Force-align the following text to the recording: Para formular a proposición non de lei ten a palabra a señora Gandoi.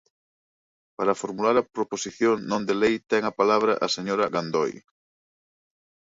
Para 0.97 1.19
formular 1.21 1.55
a 1.59 1.67
proposición 1.75 2.35
non 2.49 2.61
de 2.67 2.75
lei 2.81 2.95
ten 3.11 3.23
a 3.25 3.35
palabra 3.39 3.73
a 3.85 3.87
señora 3.95 4.31
Gandoi. 4.33 4.73